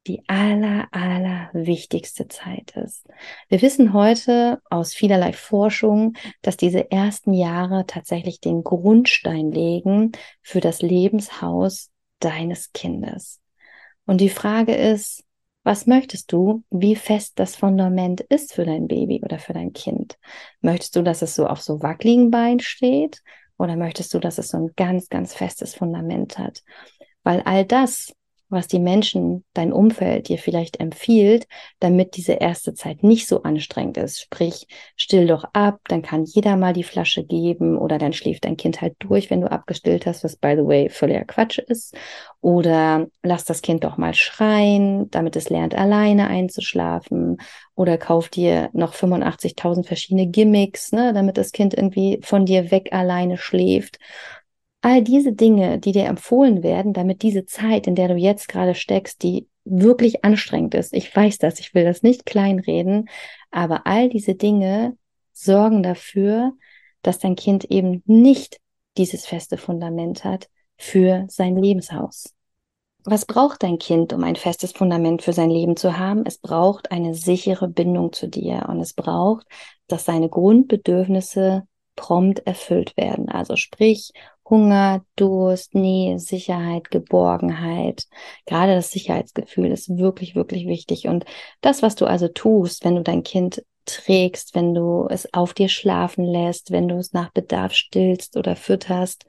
die 0.07 0.23
aller, 0.29 0.89
aller 0.93 1.51
wichtigste 1.53 2.29
Zeit 2.29 2.77
ist. 2.77 3.07
Wir 3.49 3.61
wissen 3.63 3.93
heute 3.93 4.61
aus 4.71 4.95
vielerlei 4.95 5.33
Forschung, 5.33 6.15
dass 6.43 6.57
diese 6.57 6.91
ersten 6.91 7.33
Jahre 7.33 7.85
tatsächlich 7.87 8.41
den 8.41 8.63
Grundstein 8.63 9.51
legen 9.51 10.13
für 10.43 10.61
das 10.61 10.83
Lebenshaus 10.83 11.91
deines 12.21 12.73
Kindes. 12.73 13.41
Und 14.07 14.21
die 14.21 14.31
Frage 14.31 14.75
ist, 14.75 15.25
was 15.65 15.87
möchtest 15.87 16.31
du, 16.31 16.63
wie 16.71 16.95
fest 16.95 17.41
das 17.41 17.57
Fundament 17.57 18.21
ist 18.21 18.55
für 18.55 18.65
dein 18.65 18.87
Baby 18.87 19.21
oder 19.25 19.41
für 19.41 19.53
dein 19.53 19.73
Kind? 19.73 20.17
Möchtest 20.61 20.95
du, 20.95 21.03
dass 21.03 21.23
es 21.23 21.35
so 21.35 21.49
auf 21.49 21.61
so 21.61 21.83
wackeligen 21.83 22.31
Beinen 22.31 22.61
steht? 22.61 23.21
Oder 23.59 23.75
möchtest 23.75 24.15
du, 24.15 24.21
dass 24.21 24.39
es 24.39 24.51
so 24.51 24.59
ein 24.59 24.71
ganz, 24.77 25.09
ganz 25.09 25.35
festes 25.35 25.75
Fundament 25.75 26.39
hat? 26.39 26.63
Weil 27.25 27.43
all 27.43 27.65
das, 27.65 28.15
was 28.49 28.69
die 28.69 28.79
Menschen, 28.79 29.45
dein 29.55 29.73
Umfeld 29.73 30.29
dir 30.29 30.39
vielleicht 30.39 30.79
empfiehlt, 30.79 31.47
damit 31.81 32.17
diese 32.17 32.35
erste 32.35 32.75
Zeit 32.75 33.03
nicht 33.03 33.27
so 33.27 33.43
anstrengend 33.43 33.97
ist. 33.97 34.21
Sprich, 34.21 34.67
still 34.97 35.27
doch 35.27 35.45
ab, 35.53 35.81
dann 35.89 36.03
kann 36.03 36.25
jeder 36.25 36.57
mal 36.57 36.73
die 36.73 36.85
Flasche 36.85 37.25
geben 37.25 37.77
oder 37.77 37.99
dann 37.99 38.13
schläft 38.13 38.45
dein 38.45 38.57
Kind 38.57 38.81
halt 38.81 38.95
durch, 39.01 39.31
wenn 39.31 39.41
du 39.41 39.51
abgestillt 39.51 40.07
hast, 40.07 40.23
was 40.23 40.37
by 40.37 40.55
the 40.57 40.67
way 40.67 40.89
völliger 40.89 41.25
Quatsch 41.25 41.59
ist. 41.59 41.95
Oder 42.41 43.09
lass 43.23 43.45
das 43.45 43.63
Kind 43.63 43.83
doch 43.85 43.97
mal 43.97 44.15
schreien, 44.15 45.11
damit 45.11 45.35
es 45.37 45.51
lernt, 45.51 45.75
alleine 45.75 46.29
einzuschlafen. 46.29 47.39
Oder 47.75 47.99
kauf 47.99 48.29
dir 48.29 48.71
noch 48.73 48.95
85.000 48.95 49.87
verschiedene 49.87 50.27
Gimmicks, 50.29 50.93
ne, 50.93 51.13
damit 51.13 51.37
das 51.39 51.53
Kind 51.53 51.75
irgendwie 51.75 52.21
von 52.23 52.47
dir 52.47 52.71
weg 52.71 52.93
alleine 52.93 53.37
schläft. 53.39 53.99
All 54.87 55.03
diese 55.03 55.33
Dinge, 55.33 55.81
die 55.81 55.91
dir 55.91 56.05
empfohlen 56.05 56.63
werden, 56.63 56.93
damit 56.93 57.23
diese 57.23 57.45
Zeit, 57.45 57.89
in 57.89 57.97
der 57.97 58.07
du 58.07 58.15
jetzt 58.15 58.47
gerade 58.47 58.77
steckst, 58.77 59.21
die 59.25 59.49
wirklich 59.65 60.25
anstrengend 60.25 60.77
ist. 60.77 60.95
Ich 60.95 61.15
weiß 61.15 61.39
das, 61.39 61.59
ich 61.59 61.75
will 61.75 61.83
das 61.83 62.05
nicht 62.05 62.25
kleinreden, 62.25 63.09
aber 63.51 63.85
all 63.89 64.09
diese 64.09 64.37
Dinge 64.37 64.97
sorgen 65.33 65.83
dafür, 65.83 66.53
dass 67.03 67.19
dein 67.19 67.35
Kind 67.35 67.65
eben 67.65 68.05
nicht 68.07 68.61
dieses 68.97 69.27
feste 69.27 69.57
Fundament 69.57 70.23
hat 70.23 70.49
für 70.77 71.25
sein 71.29 71.57
Lebenshaus. 71.57 72.33
Was 73.05 73.25
braucht 73.25 73.65
dein 73.65 73.79
Kind, 73.79 74.13
um 74.13 74.23
ein 74.23 74.37
festes 74.37 74.71
Fundament 74.71 75.21
für 75.21 75.33
sein 75.33 75.51
Leben 75.51 75.77
zu 75.77 75.99
haben? 75.99 76.23
Es 76.27 76.39
braucht 76.39 76.93
eine 76.93 77.13
sichere 77.15 77.67
Bindung 77.67 78.13
zu 78.13 78.29
dir 78.29 78.67
und 78.69 78.79
es 78.79 78.93
braucht, 78.93 79.49
dass 79.89 80.05
seine 80.05 80.29
Grundbedürfnisse 80.29 81.67
prompt 81.97 82.47
erfüllt 82.47 82.97
werden. 82.97 83.29
Also 83.29 83.57
sprich 83.57 84.13
Hunger, 84.49 85.05
Durst, 85.17 85.75
Nähe, 85.75 86.19
Sicherheit, 86.19 86.91
Geborgenheit. 86.91 88.05
Gerade 88.47 88.75
das 88.75 88.91
Sicherheitsgefühl 88.91 89.73
ist 89.73 89.99
wirklich, 89.99 90.35
wirklich 90.35 90.67
wichtig. 90.67 91.09
Und 91.09 91.25
das, 91.61 91.83
was 91.83 91.97
du 91.97 92.07
also 92.07 92.29
tust, 92.29 92.85
wenn 92.85 92.95
du 92.95 93.03
dein 93.03 93.23
Kind 93.23 93.65
trägst, 93.87 94.55
wenn 94.55 94.75
du 94.75 95.07
es 95.09 95.33
auf 95.33 95.55
dir 95.55 95.69
schlafen 95.69 96.25
lässt, 96.25 96.71
wenn 96.71 96.89
du 96.89 96.97
es 96.97 97.13
nach 97.13 97.31
Bedarf 97.31 97.73
stillst 97.73 98.37
oder 98.37 98.57
fütterst, 98.57 99.27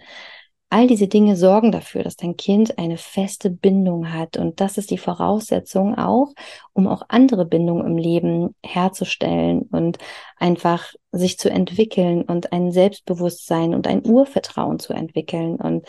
All 0.69 0.88
diese 0.88 1.07
Dinge 1.07 1.38
sorgen 1.38 1.71
dafür, 1.71 2.03
dass 2.03 2.17
dein 2.17 2.36
Kind 2.36 2.77
eine 2.77 2.97
feste 2.97 3.50
Bindung 3.50 4.12
hat. 4.12 4.36
Und 4.36 4.59
das 4.59 4.77
ist 4.77 4.91
die 4.91 4.97
Voraussetzung 4.97 5.97
auch, 5.97 6.33
um 6.74 6.88
auch 6.88 7.03
andere 7.07 7.45
Bindungen 7.45 7.86
im 7.86 7.97
Leben 7.97 8.53
herzustellen 8.63 9.62
und 9.71 9.97
einfach 10.36 10.93
sich 11.13 11.39
zu 11.39 11.50
entwickeln 11.50 12.24
und 12.24 12.51
ein 12.51 12.71
Selbstbewusstsein 12.71 13.74
und 13.74 13.88
ein 13.88 14.05
Urvertrauen 14.05 14.79
zu 14.79 14.91
entwickeln. 14.91 15.55
Und 15.55 15.86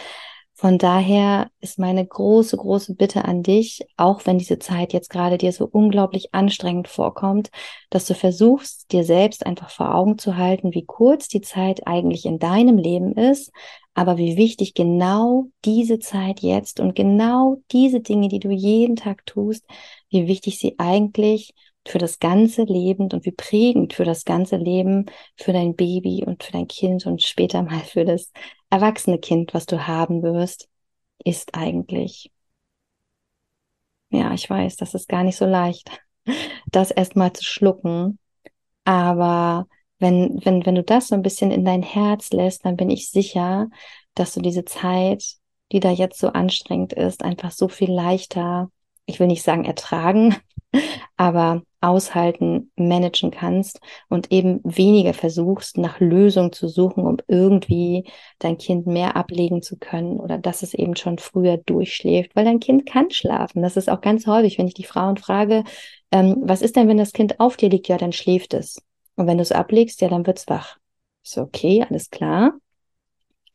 von 0.61 0.77
daher 0.77 1.53
ist 1.61 1.79
meine 1.79 2.05
große, 2.05 2.57
große 2.57 2.97
Bitte 2.97 3.25
an 3.25 3.45
dich, 3.45 3.87
auch 3.97 4.27
wenn 4.27 4.39
diese 4.39 4.59
Zeit 4.59 4.93
jetzt 4.93 5.09
gerade 5.09 5.39
dir 5.39 5.53
so 5.53 5.69
unglaublich 5.71 6.35
anstrengend 6.35 6.89
vorkommt, 6.89 7.53
dass 7.91 8.07
du 8.07 8.15
versuchst, 8.15 8.91
dir 8.91 9.05
selbst 9.05 9.47
einfach 9.47 9.71
vor 9.71 9.95
Augen 9.95 10.19
zu 10.19 10.37
halten, 10.37 10.75
wie 10.75 10.85
kurz 10.85 11.29
die 11.29 11.43
Zeit 11.43 11.87
eigentlich 11.87 12.27
in 12.27 12.41
deinem 12.41 12.77
Leben 12.77 13.13
ist, 13.13 13.53
aber 13.95 14.19
wie 14.19 14.37
wichtig 14.37 14.75
genau 14.75 15.47
diese 15.65 16.01
Zeit 16.01 16.41
jetzt 16.41 16.81
und 16.81 16.97
genau 16.97 17.59
diese 17.71 18.01
Dinge, 18.01 18.27
die 18.27 18.41
du 18.41 18.51
jeden 18.51 18.97
Tag 18.97 19.27
tust, 19.27 19.65
wie 20.11 20.27
wichtig 20.27 20.59
sie 20.59 20.75
eigentlich 20.79 21.55
für 21.89 21.99
das 21.99 22.19
ganze 22.19 22.65
Leben 22.65 23.11
und 23.13 23.25
wie 23.25 23.33
prägend 23.33 23.95
für 23.95 24.05
das 24.05 24.25
ganze 24.25 24.57
Leben, 24.57 25.07
für 25.37 25.53
dein 25.53 25.75
Baby 25.75 26.25
und 26.27 26.45
für 26.45 26.53
dein 26.53 26.69
Kind 26.69 27.07
und 27.07 27.23
später 27.23 27.63
mal 27.63 27.81
für 27.81 28.05
das 28.05 28.33
erwachsene 28.71 29.19
Kind, 29.19 29.55
was 29.55 29.67
du 29.67 29.87
haben 29.87 30.23
wirst, 30.23 30.69
ist 31.25 31.55
eigentlich. 31.55 32.31
Ja, 34.11 34.33
ich 34.33 34.49
weiß, 34.49 34.77
das 34.77 34.95
ist 34.95 35.09
gar 35.09 35.23
nicht 35.23 35.37
so 35.37 35.45
leicht, 35.45 35.91
das 36.71 36.91
erstmal 36.91 37.33
zu 37.33 37.45
schlucken. 37.45 38.19
Aber 38.85 39.67
wenn, 39.99 40.41
wenn, 40.45 40.65
wenn 40.65 40.75
du 40.75 40.83
das 40.83 41.09
so 41.09 41.15
ein 41.15 41.23
bisschen 41.23 41.51
in 41.51 41.65
dein 41.65 41.83
Herz 41.83 42.31
lässt, 42.33 42.65
dann 42.65 42.77
bin 42.77 42.91
ich 42.91 43.11
sicher, 43.11 43.69
dass 44.15 44.35
du 44.35 44.41
diese 44.41 44.65
Zeit, 44.65 45.25
die 45.73 45.81
da 45.81 45.91
jetzt 45.91 46.19
so 46.19 46.29
anstrengend 46.29 46.93
ist, 46.93 47.23
einfach 47.23 47.51
so 47.51 47.69
viel 47.69 47.93
leichter, 47.93 48.71
ich 49.07 49.21
will 49.21 49.27
nicht 49.27 49.43
sagen 49.43 49.65
ertragen, 49.65 50.37
aber 51.17 51.63
aushalten, 51.81 52.71
managen 52.77 53.31
kannst 53.31 53.81
und 54.09 54.33
eben 54.33 54.61
weniger 54.65 55.15
versuchst, 55.15 55.79
nach 55.79 56.01
Lösungen 56.01 56.53
zu 56.53 56.69
suchen, 56.69 57.05
um 57.07 57.19
irgendwie 57.29 58.05
dein 58.39 58.59
Kind 58.59 58.87
mehr 58.87 59.17
ablegen 59.17 59.63
zu 59.63 59.77
können 59.77 60.19
oder 60.19 60.39
dass 60.39 60.63
es 60.63 60.75
eben 60.75 60.97
schon 60.97 61.19
früher 61.19 61.57
durchschläft, 61.57 62.35
weil 62.35 62.45
dein 62.45 62.61
Kind 62.61 62.87
kann 62.87 63.11
schlafen. 63.11 63.63
Das 63.63 63.77
ist 63.77 63.89
auch 63.89 64.01
ganz 64.01 64.27
häufig, 64.27 64.59
wenn 64.59 64.67
ich 64.67 64.75
die 64.75 64.85
Frauen 64.85 65.17
frage, 65.17 65.65
ähm, 66.11 66.37
was 66.43 66.63
ist 66.63 66.77
denn, 66.77 66.89
wenn 66.89 66.99
das 66.99 67.13
Kind 67.13 67.39
auf 67.39 67.57
dir 67.57 67.69
liegt? 67.69 67.89
Ja, 67.89 67.97
dann 67.97 68.13
schläft 68.13 68.55
es. 68.55 68.83
Und 69.17 69.27
wenn 69.27 69.39
du 69.39 69.43
es 69.43 69.53
ablegst, 69.53 70.01
ja, 70.01 70.09
dann 70.09 70.27
wird's 70.27 70.49
wach. 70.49 70.79
Ist 71.25 71.39
okay, 71.39 71.85
alles 71.89 72.11
klar. 72.11 72.55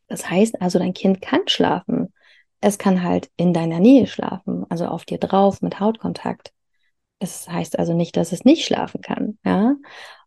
Das 0.07 0.29
heißt 0.29 0.61
also, 0.61 0.79
dein 0.79 0.93
Kind 0.93 1.21
kann 1.21 1.41
schlafen. 1.47 2.13
Es 2.61 2.77
kann 2.77 3.03
halt 3.03 3.29
in 3.35 3.53
deiner 3.53 3.79
Nähe 3.79 4.07
schlafen, 4.07 4.65
also 4.69 4.85
auf 4.85 5.05
dir 5.05 5.17
drauf 5.17 5.61
mit 5.61 5.79
Hautkontakt. 5.79 6.53
Es 7.23 7.47
heißt 7.47 7.79
also 7.79 7.93
nicht, 7.93 8.17
dass 8.17 8.31
es 8.31 8.45
nicht 8.45 8.65
schlafen 8.65 9.01
kann, 9.01 9.37
ja. 9.45 9.75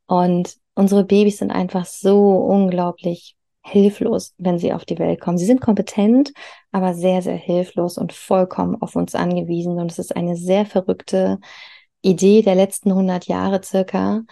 Und 0.06 0.56
unsere 0.74 1.04
Babys 1.04 1.38
sind 1.38 1.50
einfach 1.50 1.84
so 1.84 2.36
unglaublich 2.36 3.36
hilflos, 3.62 4.34
wenn 4.38 4.58
sie 4.58 4.72
auf 4.72 4.84
die 4.84 4.98
Welt 4.98 5.20
kommen. 5.20 5.38
Sie 5.38 5.46
sind 5.46 5.60
kompetent, 5.60 6.32
aber 6.72 6.94
sehr, 6.94 7.22
sehr 7.22 7.36
hilflos 7.36 7.98
und 7.98 8.12
vollkommen 8.12 8.80
auf 8.80 8.96
uns 8.96 9.14
angewiesen. 9.14 9.78
Und 9.78 9.90
es 9.90 9.98
ist 9.98 10.14
eine 10.16 10.36
sehr 10.36 10.66
verrückte 10.66 11.40
Idee 12.02 12.42
der 12.42 12.54
letzten 12.54 12.90
100 12.90 13.26
Jahre 13.26 13.62
circa, 13.64 14.22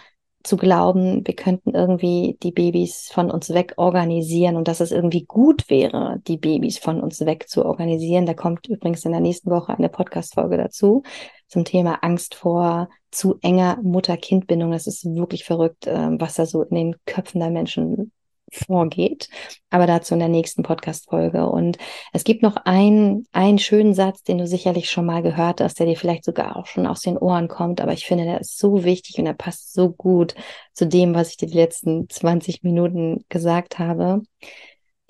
zu 0.45 0.57
glauben, 0.57 1.25
wir 1.25 1.35
könnten 1.35 1.73
irgendwie 1.73 2.37
die 2.43 2.51
Babys 2.51 3.09
von 3.11 3.31
uns 3.31 3.49
weg 3.49 3.73
organisieren 3.77 4.55
und 4.55 4.67
dass 4.67 4.79
es 4.79 4.91
irgendwie 4.91 5.25
gut 5.25 5.69
wäre, 5.69 6.21
die 6.27 6.37
Babys 6.37 6.77
von 6.77 7.01
uns 7.01 7.19
weg 7.21 7.49
zu 7.49 7.65
organisieren. 7.65 8.25
Da 8.25 8.33
kommt 8.35 8.67
übrigens 8.67 9.03
in 9.05 9.11
der 9.11 9.21
nächsten 9.21 9.49
Woche 9.49 9.75
eine 9.75 9.89
Podcast-Folge 9.89 10.57
dazu. 10.57 11.03
Zum 11.47 11.65
Thema 11.65 12.03
Angst 12.03 12.35
vor 12.35 12.89
zu 13.11 13.37
enger 13.41 13.79
Mutter-Kind-Bindung. 13.81 14.71
Das 14.71 14.87
ist 14.87 15.05
wirklich 15.05 15.45
verrückt, 15.45 15.85
ähm, 15.87 16.19
was 16.19 16.35
da 16.35 16.45
so 16.45 16.63
in 16.63 16.75
den 16.75 16.95
Köpfen 17.05 17.39
der 17.39 17.49
Menschen 17.49 18.11
vorgeht. 18.51 19.29
Aber 19.69 19.87
dazu 19.87 20.13
in 20.13 20.19
der 20.19 20.29
nächsten 20.29 20.63
Podcast-Folge. 20.63 21.47
Und 21.47 21.77
es 22.13 22.23
gibt 22.23 22.41
noch 22.41 22.55
einen, 22.57 23.27
einen 23.31 23.59
schönen 23.59 23.93
Satz, 23.93 24.23
den 24.23 24.37
du 24.37 24.47
sicherlich 24.47 24.89
schon 24.89 25.05
mal 25.05 25.21
gehört 25.21 25.61
hast, 25.61 25.79
der 25.79 25.87
dir 25.87 25.97
vielleicht 25.97 26.23
sogar 26.23 26.55
auch 26.55 26.65
schon 26.65 26.87
aus 26.87 27.01
den 27.01 27.17
Ohren 27.17 27.47
kommt. 27.47 27.81
Aber 27.81 27.93
ich 27.93 28.05
finde, 28.05 28.25
der 28.25 28.41
ist 28.41 28.57
so 28.57 28.83
wichtig 28.83 29.17
und 29.17 29.25
er 29.25 29.33
passt 29.33 29.73
so 29.73 29.91
gut 29.91 30.35
zu 30.73 30.87
dem, 30.87 31.15
was 31.15 31.29
ich 31.31 31.37
dir 31.37 31.47
die 31.47 31.57
letzten 31.57 32.09
20 32.09 32.63
Minuten 32.63 33.25
gesagt 33.29 33.79
habe. 33.79 34.21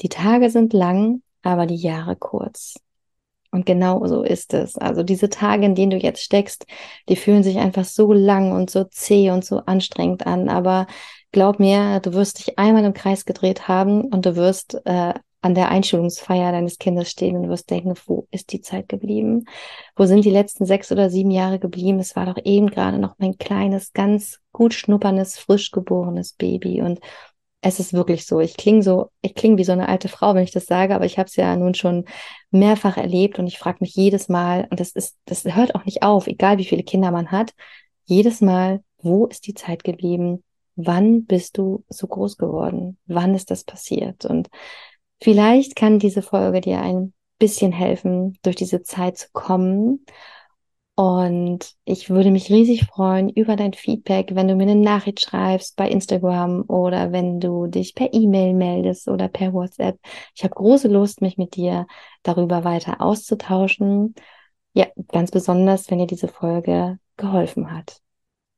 Die 0.01 0.10
Tage 0.10 0.50
sind 0.50 0.74
lang, 0.74 1.22
aber 1.42 1.65
die 1.65 1.75
Jahre 1.75 2.15
kurz. 2.15 2.75
Und 3.55 3.65
genau 3.65 4.05
so 4.05 4.21
ist 4.24 4.53
es. 4.53 4.77
Also 4.77 5.01
diese 5.01 5.29
Tage, 5.29 5.65
in 5.65 5.75
denen 5.75 5.91
du 5.91 5.97
jetzt 5.97 6.21
steckst, 6.21 6.65
die 7.07 7.15
fühlen 7.15 7.41
sich 7.41 7.57
einfach 7.57 7.85
so 7.85 8.12
lang 8.12 8.51
und 8.51 8.69
so 8.69 8.83
zäh 8.83 9.31
und 9.31 9.45
so 9.45 9.59
anstrengend 9.65 10.27
an. 10.27 10.50
Aber 10.50 10.88
glaub 11.31 11.57
mir, 11.57 12.01
du 12.01 12.12
wirst 12.12 12.39
dich 12.39 12.59
einmal 12.59 12.83
im 12.83 12.93
Kreis 12.93 13.24
gedreht 13.24 13.69
haben 13.69 14.01
und 14.01 14.25
du 14.25 14.35
wirst 14.35 14.81
äh, 14.83 15.13
an 15.41 15.55
der 15.55 15.69
Einschulungsfeier 15.69 16.51
deines 16.51 16.79
Kindes 16.79 17.09
stehen 17.09 17.38
und 17.38 17.47
wirst 17.47 17.69
denken, 17.69 17.93
wo 18.07 18.27
ist 18.29 18.51
die 18.51 18.59
Zeit 18.59 18.89
geblieben? 18.89 19.45
Wo 19.95 20.05
sind 20.05 20.25
die 20.25 20.31
letzten 20.31 20.65
sechs 20.65 20.91
oder 20.91 21.09
sieben 21.09 21.31
Jahre 21.31 21.57
geblieben? 21.57 22.00
Es 22.00 22.17
war 22.17 22.25
doch 22.25 22.43
eben 22.43 22.69
gerade 22.69 23.00
noch 23.00 23.15
mein 23.19 23.38
kleines, 23.38 23.93
ganz 23.93 24.41
gut 24.51 24.74
schnupperndes, 24.74 25.38
frisch 25.38 25.71
geborenes 25.71 26.33
Baby. 26.33 26.81
Und 26.81 27.00
es 27.65 27.79
ist 27.79 27.93
wirklich 27.93 28.27
so. 28.27 28.39
Ich 28.39 28.57
klinge 28.57 28.84
so, 28.84 29.10
ich 29.22 29.34
klinge 29.34 29.57
wie 29.57 29.63
so 29.63 29.72
eine 29.72 29.89
alte 29.89 30.07
Frau, 30.07 30.36
wenn 30.36 30.43
ich 30.43 30.51
das 30.51 30.67
sage, 30.67 30.93
aber 30.93 31.05
ich 31.05 31.17
habe 31.17 31.27
es 31.27 31.36
ja 31.36 31.55
nun 31.55 31.74
schon 31.74 32.05
mehrfach 32.51 32.95
erlebt 32.95 33.39
und 33.39 33.48
ich 33.48 33.57
frage 33.57 33.79
mich 33.81 33.95
jedes 33.95 34.29
Mal, 34.29 34.67
und 34.69 34.79
das 34.79 34.91
ist, 34.91 35.17
das 35.25 35.43
hört 35.45 35.74
auch 35.74 35.84
nicht 35.84 36.03
auf, 36.03 36.27
egal 36.27 36.60
wie 36.60 36.65
viele 36.65 36.84
Kinder 36.84 37.10
man 37.10 37.31
hat, 37.31 37.53
jedes 38.03 38.39
Mal, 38.41 38.84
wo 39.00 39.25
ist 39.25 39.48
die 39.48 39.55
Zeit 39.55 39.84
geblieben? 39.84 40.43
Wann 40.75 41.25
bist 41.25 41.57
du 41.57 41.84
so 41.89 42.05
groß 42.05 42.38
geworden? 42.38 43.00
Wann 43.07 43.34
ist 43.34 43.50
das 43.50 43.63
passiert? 43.63 44.25
Und 44.25 44.50
vielleicht 45.19 45.75
kann 45.75 45.98
diese 45.98 46.22
Folge 46.22 46.62
dir 46.62 46.81
ein 46.81 47.13
bisschen 47.39 47.72
helfen, 47.72 48.38
durch 48.43 48.55
diese 48.55 48.84
Zeit 48.84 49.17
zu 49.17 49.27
kommen 49.34 50.05
und 50.96 51.75
ich 51.84 52.10
würde 52.10 52.32
mich 52.32 52.50
riesig 52.50 52.86
freuen 52.86 53.30
über 53.30 53.58
dein 53.58 53.74
Feedback, 53.74 54.34
wenn 54.34 54.48
du 54.48 54.56
mir 54.56 54.64
eine 54.64 54.75
Nachricht 54.75 55.20
schreibst 55.20 55.75
bei 55.75 55.90
Instagram 55.90 56.64
oder 56.70 57.12
wenn 57.12 57.42
du 57.42 57.68
dich 57.68 57.96
per 57.96 58.14
E-Mail 58.14 58.54
meldest 58.54 59.10
oder 59.10 59.28
per 59.28 59.54
WhatsApp. 59.54 60.00
Ich 60.34 60.46
habe 60.46 60.56
große 60.56 60.88
Lust, 60.88 61.22
mich 61.22 61.38
mit 61.38 61.58
dir 61.58 61.86
darüber 62.24 62.64
weiter 62.64 63.02
auszutauschen. 63.02 64.16
Ja, 64.74 64.88
ganz 65.10 65.32
besonders, 65.32 65.92
wenn 65.92 66.00
dir 66.00 66.08
diese 66.08 66.30
Folge 66.30 66.98
geholfen 67.18 67.75
hat. 67.75 68.02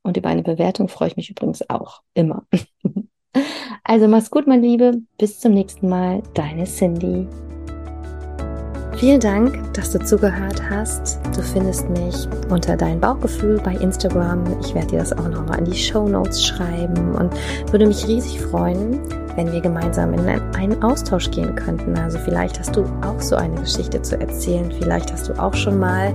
Und 0.03 0.15
über 0.15 0.29
eine 0.29 0.43
Bewertung 0.43 0.89
freue 0.89 1.09
ich 1.09 1.17
mich 1.17 1.31
übrigens 1.31 1.67
auch 1.69 2.01
immer. 2.13 2.45
also 3.83 4.07
mach's 4.07 4.29
gut, 4.29 4.45
mein 4.45 4.61
Liebe. 4.61 5.01
Bis 5.17 5.39
zum 5.39 5.53
nächsten 5.53 5.89
Mal. 5.89 6.21
Deine 6.35 6.65
Cindy. 6.65 7.27
Vielen 8.97 9.19
Dank, 9.19 9.75
dass 9.75 9.91
du 9.91 9.99
zugehört 9.99 10.59
hast. 10.71 11.19
Du 11.35 11.43
findest 11.43 11.87
mich 11.87 12.27
unter 12.49 12.75
dein 12.75 12.99
Bauchgefühl 12.99 13.61
bei 13.63 13.75
Instagram. 13.75 14.43
Ich 14.59 14.73
werde 14.73 14.87
dir 14.87 14.99
das 14.99 15.13
auch 15.13 15.29
nochmal 15.29 15.59
in 15.59 15.65
die 15.65 15.77
Show 15.77 16.09
Notes 16.09 16.43
schreiben 16.43 17.13
und 17.13 17.31
würde 17.71 17.85
mich 17.85 18.07
riesig 18.07 18.41
freuen, 18.41 18.99
wenn 19.35 19.51
wir 19.51 19.61
gemeinsam 19.61 20.15
in 20.15 20.27
einen 20.27 20.81
Austausch 20.81 21.29
gehen 21.29 21.53
könnten. 21.53 21.95
Also 21.95 22.17
vielleicht 22.17 22.57
hast 22.57 22.75
du 22.75 22.85
auch 23.05 23.21
so 23.21 23.35
eine 23.35 23.61
Geschichte 23.61 24.01
zu 24.01 24.19
erzählen. 24.19 24.71
Vielleicht 24.71 25.13
hast 25.13 25.29
du 25.29 25.33
auch 25.33 25.53
schon 25.53 25.77
mal 25.77 26.11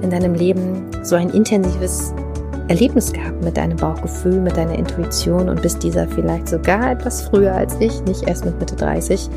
in 0.00 0.10
deinem 0.10 0.34
Leben 0.34 0.86
so 1.02 1.16
ein 1.16 1.28
intensives 1.30 2.14
Erlebnis 2.68 3.12
gehabt 3.12 3.42
mit 3.42 3.56
deinem 3.56 3.76
Bauchgefühl, 3.76 4.40
mit 4.40 4.56
deiner 4.56 4.74
Intuition 4.78 5.48
und 5.48 5.62
bist 5.62 5.82
dieser 5.82 6.06
vielleicht 6.08 6.48
sogar 6.48 6.92
etwas 6.92 7.22
früher 7.22 7.54
als 7.54 7.76
ich, 7.80 8.02
nicht 8.02 8.26
erst 8.28 8.44
mit 8.44 8.58
Mitte 8.58 8.76
30, 8.76 9.28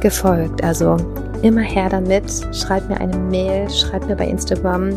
gefolgt. 0.00 0.62
Also 0.62 0.96
immer 1.42 1.62
her 1.62 1.88
damit. 1.88 2.24
Schreib 2.52 2.88
mir 2.88 3.00
eine 3.00 3.16
Mail, 3.16 3.68
schreib 3.70 4.06
mir 4.06 4.16
bei 4.16 4.26
Instagram. 4.26 4.90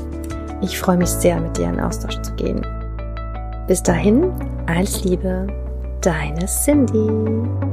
Ich 0.62 0.78
freue 0.78 0.98
mich 0.98 1.10
sehr, 1.10 1.40
mit 1.40 1.58
dir 1.58 1.70
in 1.70 1.80
Austausch 1.80 2.22
zu 2.22 2.34
gehen. 2.34 2.66
Bis 3.68 3.82
dahin, 3.82 4.32
alles 4.68 5.04
Liebe, 5.04 5.48
deine 6.02 6.46
Cindy. 6.46 7.71